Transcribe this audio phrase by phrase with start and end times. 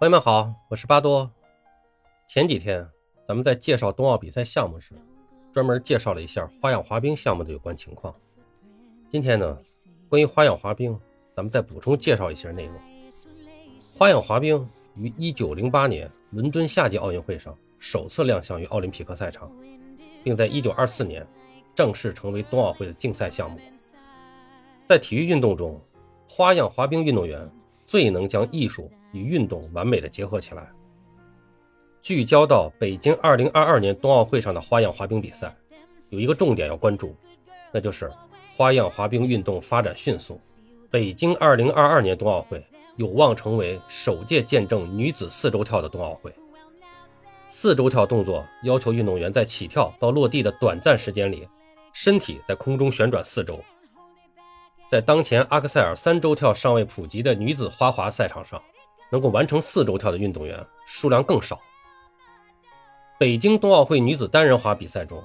[0.00, 1.30] 朋友们好，我是巴多。
[2.26, 2.88] 前几天
[3.28, 4.94] 咱们在介绍冬奥比赛项目时，
[5.52, 8.14] 专门介绍了一下花样滑冰项目的有关情况。
[9.10, 9.58] 今天呢，
[10.08, 10.98] 关于花样滑冰，
[11.36, 12.74] 咱们再补充介绍一些内容。
[13.94, 14.66] 花样滑冰
[14.96, 19.52] 于1908年伦敦夏季奥运会上首次亮相于奥林匹克赛场，
[20.24, 21.26] 并在1924年
[21.74, 23.60] 正式成为冬奥会的竞赛项目。
[24.86, 25.78] 在体育运动中，
[26.26, 27.46] 花样滑冰运动员
[27.90, 30.70] 最能将艺术与运动完美的结合起来。
[32.00, 35.52] 聚焦到北京2022年冬奥会上的花样滑冰比赛，
[36.10, 37.16] 有一个重点要关注，
[37.72, 38.08] 那就是
[38.56, 40.38] 花样滑冰运动发展迅速。
[40.88, 46.32] 北京2022年冬奥会有望成为首届见证女子四周跳的冬奥会。
[47.48, 51.48] 四周跳动作要求运动员在起跳到落地的短暂时间里，
[51.92, 53.58] 身体在空中旋转四周。
[54.90, 58.60] 在当前阿克塞尔三周跳尚未普及的女子花滑赛场上，
[59.08, 61.60] 能够完成四周跳的运动员数量更少。
[63.16, 65.22] 北京冬奥会女子单人滑比赛中，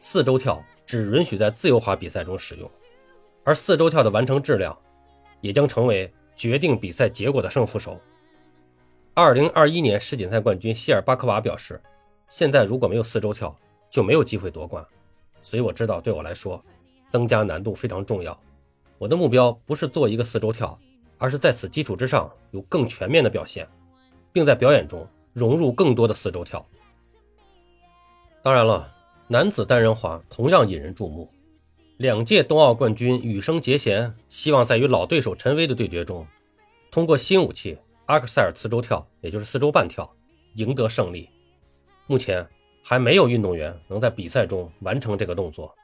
[0.00, 2.68] 四周跳只允许在自由滑比赛中使用，
[3.44, 4.76] 而四周跳的完成质量
[5.40, 7.96] 也将成为决定比赛结果的胜负手。
[9.14, 11.80] 二零二一年世锦赛冠军希尔巴科娃表示
[12.28, 13.56] ：“现在如果没有四周跳，
[13.88, 14.84] 就没有机会夺冠。
[15.40, 16.60] 所以我知道，对我来说，
[17.08, 18.36] 增加难度非常重要。”
[18.98, 20.78] 我的目标不是做一个四周跳，
[21.18, 23.68] 而是在此基础之上有更全面的表现，
[24.32, 26.64] 并在表演中融入更多的四周跳。
[28.42, 28.92] 当然了，
[29.26, 31.28] 男子单人滑同样引人注目。
[31.96, 36.26] 两届冬奥冠军羽生结弦希望在与老对手陈薇的对决中，
[36.90, 40.08] 通过新武器阿克塞尔四周跳，也就是四周半跳，
[40.54, 41.28] 赢得胜利。
[42.06, 42.46] 目前
[42.82, 45.74] 还没有运动员能在比赛中完成这个动作。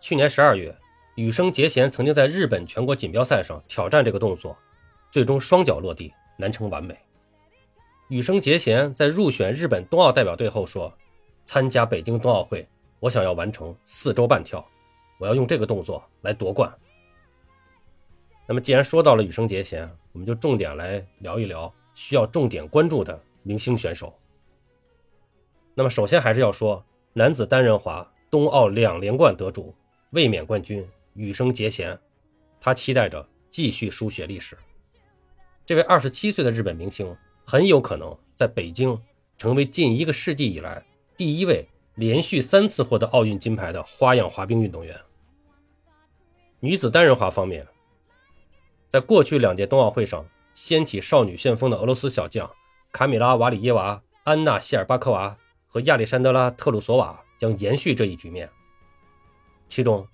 [0.00, 0.76] 去年十二月。
[1.16, 4.56] 羽生结弦曾经在日本全国锦标赛上挑战这个动作，
[5.10, 6.96] 最终双脚落地，难成完美。
[8.08, 10.92] 羽生结弦在入选日本冬奥代表队后说
[11.44, 12.66] ：“参加北京冬奥会，
[13.00, 14.66] 我想要完成四周半跳，
[15.18, 16.72] 我要用这个动作来夺冠。”
[18.48, 24.12] 那么，既然说到了羽生结弦，我们就重点来聊一聊需要重点关注的明星选手。
[25.74, 26.82] 那么，首先还是要说
[27.12, 29.74] 男子单人滑冬奥两连冠得主、
[30.10, 30.84] 卫冕冠军。
[31.20, 31.98] 羽生结弦，
[32.58, 34.56] 他期待着继续书写历史。
[35.66, 37.14] 这位二十七岁的日本明星
[37.44, 38.98] 很有可能在北京
[39.36, 40.82] 成为近一个世纪以来
[41.18, 44.98] 第一位连续三次获得奥运金牌的花样滑冰运动员。
[46.60, 47.66] 女子单人滑方面，
[48.88, 52.50] 在过去两届冬奥会上掀起少女旋风的俄罗斯小将
[52.92, 55.36] 卡米拉·瓦里耶娃、安娜·谢尔巴科娃
[55.68, 58.48] 和亚历山德拉·特鲁索瓦将延续这一局面，
[59.68, 60.08] 其中。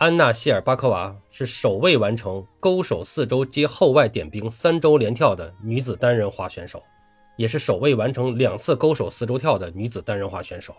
[0.00, 6.82] 安娜·谢尔巴科娃是首位完成勾手四周接后外点冰三周连跳的女子单人滑选手，
[7.36, 10.74] 也是首位完成两次勾手四周跳的女子单人滑选手。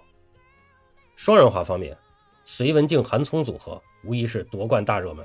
[1.16, 1.96] 双人滑方面，
[2.44, 5.24] 隋文静、韩聪组合无疑是夺冠大热门。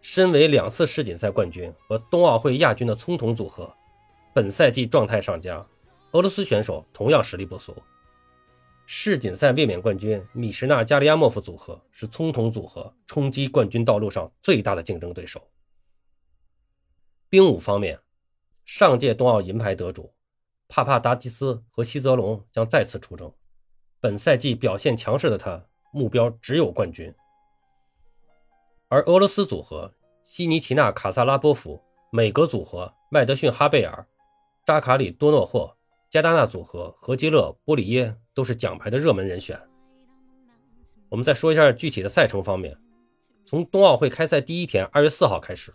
[0.00, 3.68] 身为两次世锦赛冠军和冬奥会亚军的聪童组合，
[4.32, 5.56] 本赛季状态上佳，
[6.12, 7.74] 俄罗斯选手同样实力不俗。
[8.92, 15.48] 世锦赛卫冕冠军米什纳加利亚莫夫组合是聪童组合冲击冠军道路上最大的竞争对手。
[17.28, 18.00] 冰舞方面，
[18.64, 20.12] 上届冬奥银牌得主
[20.66, 23.32] 帕帕达基斯和希泽龙将再次出征。
[24.00, 27.14] 本赛季表现强势的他，目标只有冠军。
[28.88, 31.80] 而俄罗斯组合西尼奇纳卡萨拉波夫、
[32.10, 34.04] 美格组合麦德逊哈贝尔、
[34.66, 35.76] 扎卡里多诺霍。
[36.10, 39.56] 加达纳组合何基勒、波里耶都是奖牌的热门人选。
[41.08, 42.76] 我们再说一下具体的赛程方面，
[43.46, 45.72] 从冬奥会开赛第一天二月四号开始，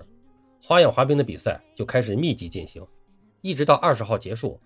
[0.62, 2.86] 花样滑冰的比赛就开始密集进行，
[3.40, 4.60] 一直到二十号结束。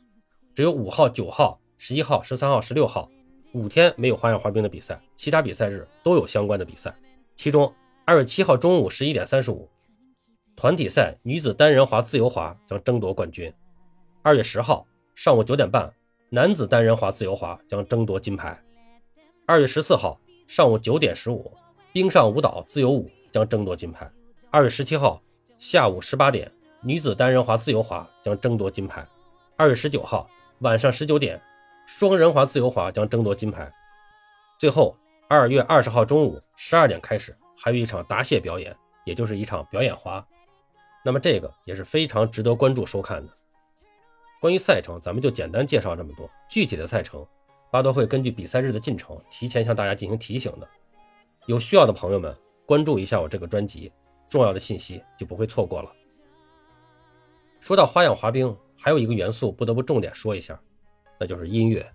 [0.56, 3.08] 只有五号、九号、十一号、十三号、十六号
[3.54, 6.92] 五天没有花样滑冰的比赛，其他比赛日都有相关的比赛。
[7.36, 7.72] 其中，
[8.06, 9.70] 二月七号中午十一点三十五，
[10.56, 13.54] 团体赛女子单人滑自由滑将争夺冠军。
[14.24, 14.84] 二月十号。
[15.22, 15.94] 上午九点半，
[16.30, 18.58] 男子单人滑自由滑将争夺金牌。
[19.46, 20.18] 二月十四号
[20.48, 21.52] 上午九点十五，
[21.92, 24.10] 冰上舞蹈自由舞将争夺金牌。
[24.50, 25.22] 二月十七号
[25.58, 26.50] 下午十八点，
[26.80, 29.06] 女子单人滑自由滑将争夺金牌。
[29.58, 30.26] 二月十九号
[30.60, 31.38] 晚上十九点，
[31.86, 33.70] 双人滑自由滑将争夺金牌。
[34.58, 34.96] 最后，
[35.28, 38.74] 二月二十号中午十二点开始，还有一场答谢表演，
[39.04, 40.26] 也就是一场表演滑。
[41.04, 43.34] 那么这个也是非常值得关注收看的。
[44.40, 46.30] 关于赛程，咱们就简单介绍这么多。
[46.50, 47.26] 具体的赛程，
[47.70, 50.68] 巴多会根据比赛日的进程提前向大家进行提醒的。
[51.46, 53.92] 有需要的朋友们关注一下我这个专辑，
[54.30, 55.92] 重要的信息就不会错过了。
[57.60, 60.58] 说到花样滑冰，还有一个元素不得不重点说一下，
[61.20, 61.86] 那就是音乐。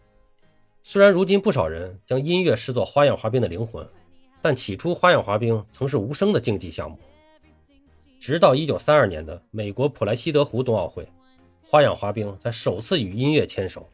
[0.83, 3.89] 虽然如今不少人将音乐视作花样滑冰的灵魂，
[4.43, 6.99] 但起初花样滑冰曾是无声的竞技项目。
[8.21, 11.09] 直到1932年的美国普莱西德湖冬奥会，
[11.75, 13.85] 花样滑冰才首次与音乐牵手。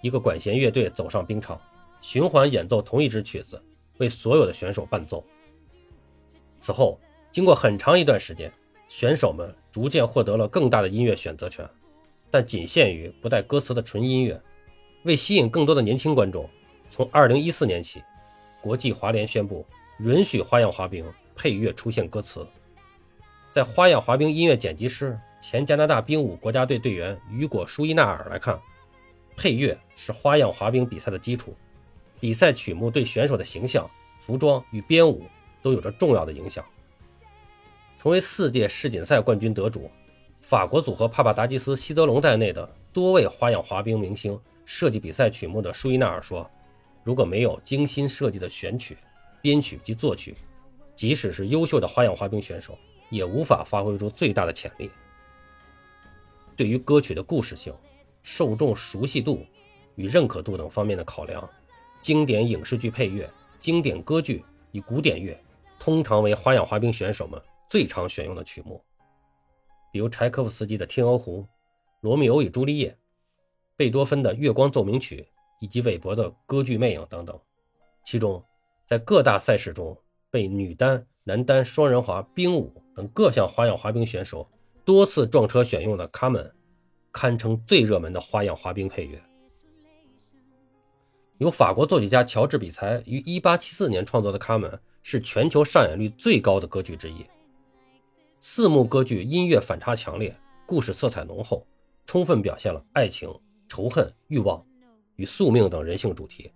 [0.00, 1.60] 一个管弦乐队走上冰场，
[2.00, 3.62] 循环演奏同一支曲子，
[3.98, 5.22] 为所有的选手伴奏。
[6.58, 6.98] 此后，
[7.30, 8.50] 经过很长一段时间，
[8.88, 11.68] 选手们逐渐获得了更大的音乐选择权，
[12.30, 14.40] 但仅限于不带歌词的纯音乐。
[15.02, 16.48] 为吸引更多的年轻观众，
[16.88, 18.02] 从2014年起，
[18.62, 19.66] 国际滑联宣布
[19.98, 21.04] 允许花样滑冰
[21.36, 22.46] 配乐出现歌词。
[23.50, 28.58] 在花样滑冰音乐剪辑师、前加拿大冰舞国家队队员雨果·舒伊纳尔来看，
[29.36, 31.54] 配乐是花样滑冰比赛的基础，
[32.18, 33.86] 比赛曲目对选手的形象、
[34.18, 35.26] 服装与编舞
[35.60, 36.64] 都有着重要的影响。
[37.94, 39.90] 成为四届世锦赛冠军得主、
[40.40, 44.40] 法国组合帕帕达基斯、希泽龙在内的多位花样滑冰明星。
[44.64, 46.50] 设计比赛曲目的舒伊纳尔说
[47.04, 48.96] ：“如果没有精心设计的选曲、
[49.42, 50.34] 编曲及作曲，
[50.96, 52.78] 即使是优秀的花样滑冰选手，
[53.10, 54.90] 也无法发挥出最大的潜力。”
[56.56, 57.74] 对于歌曲的故事性、
[58.22, 59.44] 受众熟悉度
[59.96, 61.48] 与认可度等方面的考量，
[62.00, 63.28] 经典影视剧配乐、
[63.58, 65.38] 经典歌剧与古典乐
[65.78, 68.82] 通常为花样滑冰选手们最常选用的曲目，
[69.92, 71.40] 比如柴可夫斯基的《天鹅湖》
[72.00, 72.90] 《罗密欧与朱丽叶》。
[73.76, 75.20] 贝多芬的《月光奏鸣曲》
[75.58, 77.36] 以及韦伯的《歌剧魅影》等等，
[78.04, 78.40] 其中
[78.86, 79.96] 在各大赛事中
[80.30, 84.48] 被女单、男单双人滑、冰舞等各项花样滑冰选手
[84.84, 86.44] 多次撞车选用的《卡门》，
[87.10, 89.22] 堪称最热门的花样滑冰配乐。
[91.38, 94.70] 由法国作曲家乔治·比才于1874年创作的《卡门》
[95.02, 97.24] 是全球上演率最高的歌剧之一。
[98.40, 100.36] 四幕歌剧音乐反差强烈，
[100.66, 101.66] 故事色彩浓厚，
[102.04, 103.28] 充分表现了爱情。
[103.66, 104.64] 仇恨、欲望
[105.16, 106.52] 与宿命等人性主题。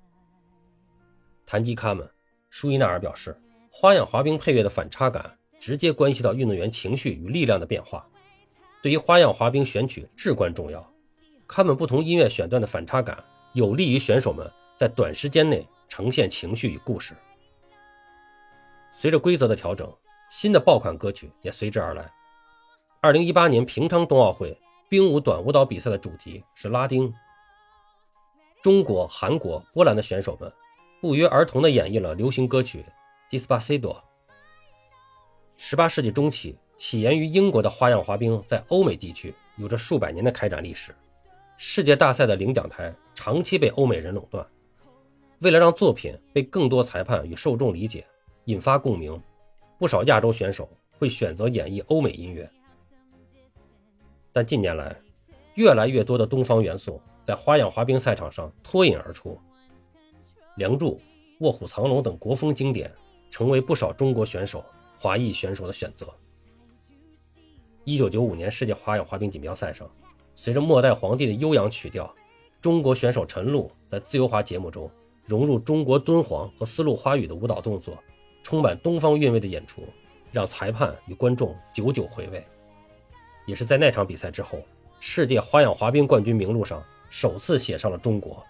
[1.46, 2.08] 谈及卡门，
[2.50, 3.34] 舒伊纳尔表示，
[3.70, 8.06] 花样滑冰配乐的反差感直接关系到运动员情绪与力量的变化，
[8.82, 10.86] 对于花样滑冰选曲至关重要。
[11.48, 13.22] 他们不同音乐选段的反差感，
[13.52, 17.14] 有利于选手们在短时间内呈现情绪与故事。
[18.92, 19.90] 随着规则的调整，
[20.30, 22.10] 新的爆款歌曲也随之而来。
[23.00, 24.58] 二零一八年平昌冬奥会。
[24.90, 27.12] 冰舞短舞蹈比赛的主题是拉丁。
[28.62, 30.50] 中国、韩国、波兰的选手们
[30.98, 32.82] 不约而同地演绎了流行歌曲
[33.38, 33.94] 《Despacito》。
[35.58, 40.94] 18世纪中期，起源于英国的花样滑冰在欧美地区有着数百年的开展历史。
[41.56, 44.46] 世界大赛的领奖台长期被欧美人垄断。
[45.40, 48.06] 为了让作品被更多裁判与受众理解，
[48.44, 49.20] 引发共鸣，
[49.76, 52.48] 不少亚洲选手会选择演绎欧美音乐。
[54.32, 54.96] 但近年来，
[55.54, 59.30] 越来越多的东方元素在花样滑冰赛场上脱颖而出，
[60.56, 60.92] 《梁祝》
[61.40, 62.92] 《卧虎藏龙》等国风经典
[63.30, 64.64] 成为不少中国选手、
[64.96, 66.08] 华裔选手的选择。
[67.88, 69.88] 一九九五年世界花样滑冰锦标赛上，
[70.34, 72.14] 随着末代皇帝的悠扬曲调，
[72.60, 74.90] 中国选手陈露在自由滑节目中
[75.24, 77.96] 融入中国敦煌和丝路花语的舞蹈动作，
[78.42, 79.82] 充满东方韵味的演出，
[80.30, 82.46] 让裁判与观众久久回味。
[83.46, 84.60] 也是在那场比赛之后，
[85.00, 88.44] 世界花样滑冰冠军名录上首次写上了中国。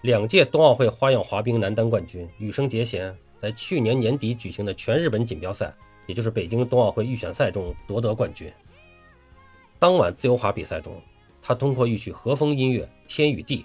[0.00, 5.70] 两届冬奥会花样滑冰男单冠军羽生结弦在去年年底举行的全日本锦标赛，
[6.06, 8.52] 也就是北京冬奥会预选赛中夺得冠军。
[9.78, 11.00] 当晚自由滑比赛中，
[11.42, 13.58] 他通过一曲和风音乐《天与地》，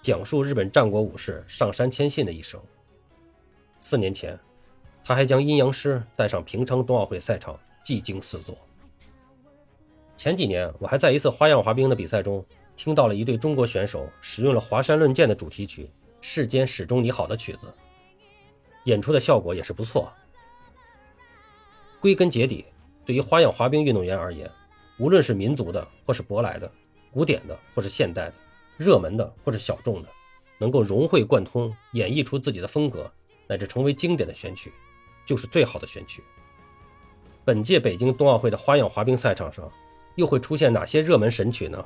[0.00, 2.60] 讲述日本战国武士上山谦信的一生。
[3.78, 4.38] 四年前，
[5.04, 7.58] 他还将阴阳师带上平昌冬奥会赛场。
[7.84, 8.56] 技惊四座。
[10.16, 12.40] 前几年，我还在一次花样滑冰的比赛中，
[12.76, 15.82] 听到了一对中国选手使用了《华山论剑》的主题曲
[16.20, 17.66] 《世间始终你好》的曲子，
[18.84, 20.12] 演出的效果也是不错。
[22.02, 22.64] 归根结底，
[23.06, 24.50] 对于花样滑冰运动员而言，
[24.98, 26.68] 无论是民族的或是舶来的，
[27.12, 28.34] 古典的或是现代的，
[28.76, 30.08] 热门的或是小众的，
[30.58, 33.08] 能够融会贯通演绎出自己的风格，
[33.46, 34.72] 乃至成为经典的选曲，
[35.24, 36.24] 就是最好的选曲。
[37.44, 39.70] 本届北京冬奥会的花样滑冰赛场上，
[40.16, 41.84] 又会出现哪些热门神曲呢？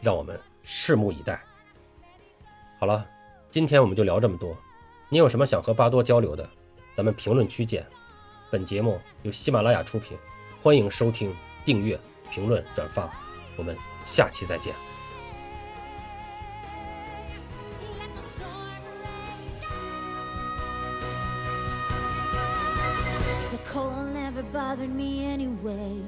[0.00, 1.42] 让我们拭目以待。
[2.78, 3.04] 好了，
[3.50, 4.56] 今天我们就聊这么多。
[5.08, 6.48] 你有什么想和巴多交流的，
[6.94, 7.84] 咱们评论区见。
[8.50, 10.18] 本节目由喜马拉雅出品，
[10.60, 11.98] 欢迎收听、订阅、
[12.30, 13.10] 评论、转发。
[13.56, 14.74] 我们下期再见。
[23.72, 26.02] cold never bothered me anyway.